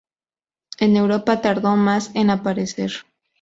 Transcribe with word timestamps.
En 0.79 0.95
Europa 0.97 1.41
tardó 1.41 1.75
más 1.75 2.09
en 2.15 2.31
aparecer. 2.31 2.91